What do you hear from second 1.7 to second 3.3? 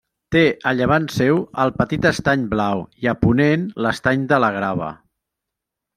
Petit Estany Blau i a